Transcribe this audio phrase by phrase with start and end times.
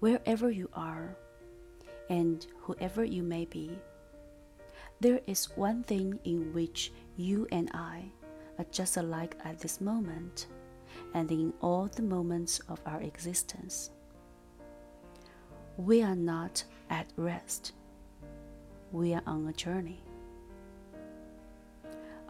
[0.00, 1.16] wherever you are,
[2.08, 3.78] and whoever you may be.
[5.00, 8.10] There is one thing in which you and I
[8.58, 10.46] are just alike at this moment
[11.14, 13.90] and in all the moments of our existence.
[15.76, 17.72] We are not at rest,
[18.90, 20.02] we are on a journey.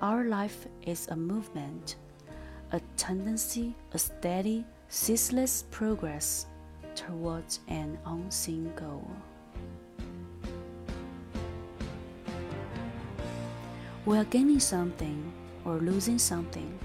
[0.01, 1.97] Our life is a movement,
[2.73, 6.47] a tendency, a steady, ceaseless progress
[7.09, 9.11] towards an unseen goal.
[14.05, 15.33] We are gaining something
[15.65, 16.79] or losing something,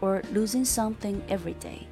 [0.00, 1.86] or losing something every day.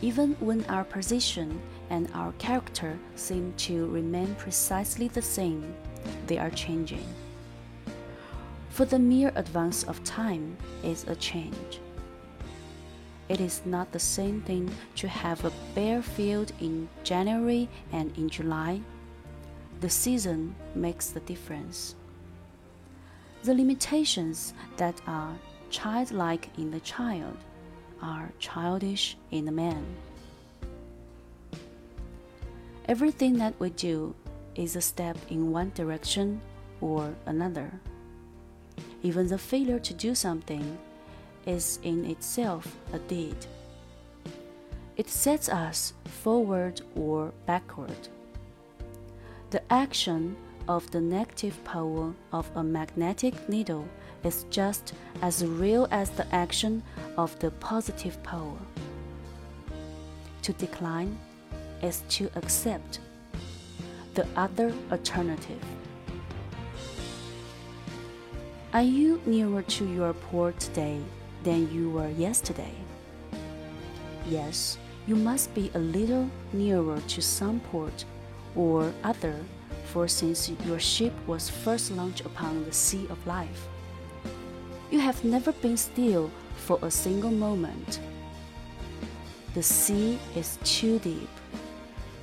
[0.00, 1.60] Even when our position
[1.90, 5.74] and our character seem to remain precisely the same,
[6.26, 7.06] they are changing.
[8.70, 11.80] For the mere advance of time is a change.
[13.28, 18.28] It is not the same thing to have a bare field in January and in
[18.28, 18.80] July.
[19.80, 21.94] The season makes the difference.
[23.42, 25.34] The limitations that are
[25.70, 27.36] childlike in the child
[28.02, 29.84] are childish in the man.
[32.86, 34.14] Everything that we do
[34.54, 36.40] is a step in one direction
[36.80, 37.72] or another.
[39.02, 40.78] Even the failure to do something
[41.46, 43.36] is in itself a deed.
[44.96, 48.08] It sets us forward or backward.
[49.50, 50.36] The action
[50.68, 53.86] of the negative pole of a magnetic needle
[54.24, 56.82] is just as real as the action
[57.16, 58.58] of the positive pole.
[60.42, 61.18] To decline
[61.82, 63.00] is to accept
[64.14, 65.64] the other alternative.
[68.72, 71.00] Are you nearer to your port today
[71.44, 72.74] than you were yesterday?
[74.28, 78.04] Yes, you must be a little nearer to some port
[78.54, 79.36] or other
[79.92, 83.68] for since your ship was first launched upon the sea of life,
[84.90, 88.00] you have never been still for a single moment.
[89.54, 91.28] The sea is too deep.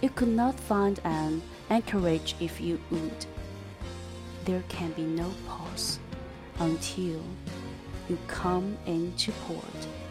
[0.02, 3.26] You could not find an anchorage if you would.
[4.46, 6.00] There can be no pause
[6.60, 7.22] until
[8.10, 10.09] you come into port.